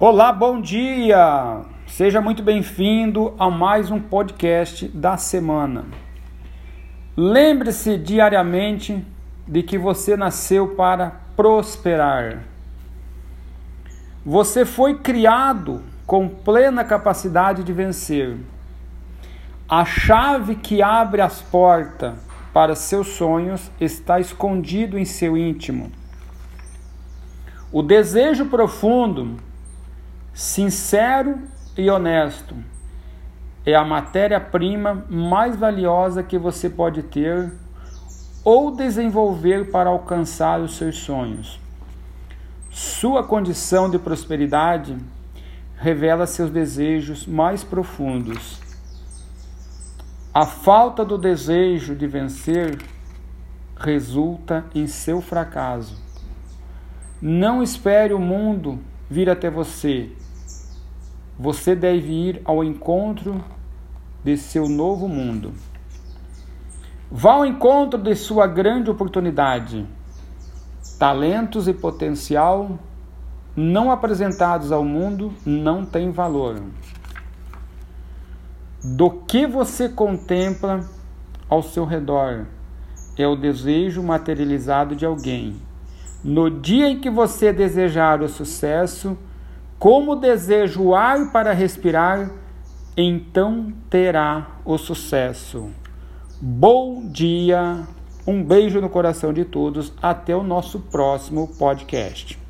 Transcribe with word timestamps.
Olá, 0.00 0.32
bom 0.32 0.60
dia! 0.60 1.62
Seja 1.86 2.20
muito 2.20 2.42
bem-vindo 2.42 3.32
a 3.38 3.48
mais 3.48 3.92
um 3.92 4.00
podcast 4.00 4.88
da 4.88 5.16
semana. 5.16 5.84
Lembre-se 7.16 7.96
diariamente 7.96 9.06
de 9.46 9.62
que 9.62 9.78
você 9.78 10.16
nasceu 10.16 10.74
para 10.74 11.20
prosperar. 11.36 12.42
Você 14.26 14.64
foi 14.64 14.98
criado 14.98 15.80
com 16.04 16.28
plena 16.28 16.82
capacidade 16.82 17.62
de 17.62 17.72
vencer. 17.72 18.36
A 19.68 19.84
chave 19.84 20.56
que 20.56 20.82
abre 20.82 21.20
as 21.20 21.40
portas 21.40 22.14
para 22.52 22.74
seus 22.74 23.10
sonhos 23.10 23.70
está 23.80 24.18
escondido 24.18 24.98
em 24.98 25.04
seu 25.04 25.36
íntimo. 25.36 25.92
O 27.70 27.80
desejo 27.80 28.46
profundo 28.46 29.36
sincero 30.34 31.38
e 31.78 31.88
honesto 31.88 32.56
é 33.64 33.74
a 33.74 33.84
matéria-prima 33.84 35.06
mais 35.08 35.56
valiosa 35.56 36.24
que 36.24 36.36
você 36.36 36.68
pode 36.68 37.04
ter 37.04 37.52
ou 38.44 38.74
desenvolver 38.74 39.70
para 39.70 39.88
alcançar 39.88 40.60
os 40.60 40.76
seus 40.76 40.98
sonhos. 40.98 41.58
Sua 42.68 43.22
condição 43.22 43.88
de 43.88 43.98
prosperidade 43.98 44.98
revela 45.76 46.26
seus 46.26 46.50
desejos 46.50 47.26
mais 47.26 47.62
profundos. 47.62 48.60
A 50.34 50.44
falta 50.44 51.04
do 51.04 51.16
desejo 51.16 51.94
de 51.94 52.08
vencer 52.08 52.76
resulta 53.78 54.64
em 54.74 54.88
seu 54.88 55.20
fracasso. 55.20 56.02
Não 57.22 57.62
espere 57.62 58.12
o 58.12 58.18
mundo 58.18 58.80
vir 59.08 59.30
até 59.30 59.48
você 59.48 60.10
você 61.38 61.74
deve 61.74 62.12
ir 62.12 62.42
ao 62.44 62.62
encontro 62.62 63.42
de 64.22 64.36
seu 64.36 64.68
novo 64.68 65.08
mundo. 65.08 65.52
Vá 67.10 67.34
ao 67.34 67.46
encontro 67.46 68.00
de 68.00 68.14
sua 68.14 68.46
grande 68.46 68.90
oportunidade. 68.90 69.86
Talentos 70.98 71.68
e 71.68 71.72
potencial 71.72 72.78
não 73.56 73.90
apresentados 73.90 74.72
ao 74.72 74.84
mundo 74.84 75.32
não 75.44 75.84
têm 75.84 76.10
valor. 76.10 76.60
Do 78.82 79.10
que 79.10 79.46
você 79.46 79.88
contempla 79.88 80.84
ao 81.48 81.62
seu 81.62 81.84
redor 81.84 82.46
é 83.16 83.26
o 83.26 83.36
desejo 83.36 84.02
materializado 84.02 84.96
de 84.96 85.06
alguém. 85.06 85.56
No 86.22 86.50
dia 86.50 86.88
em 86.88 86.98
que 86.98 87.10
você 87.10 87.52
desejar 87.52 88.22
o 88.22 88.28
sucesso, 88.28 89.16
como 89.84 90.16
deseja 90.16 90.80
o 90.80 90.94
ar 90.94 91.30
para 91.30 91.52
respirar, 91.52 92.30
então 92.96 93.70
terá 93.90 94.60
o 94.64 94.78
sucesso. 94.78 95.68
Bom 96.40 97.06
dia, 97.06 97.86
um 98.26 98.42
beijo 98.42 98.80
no 98.80 98.88
coração 98.88 99.30
de 99.30 99.44
todos, 99.44 99.92
até 100.00 100.34
o 100.34 100.42
nosso 100.42 100.80
próximo 100.80 101.48
podcast. 101.58 102.43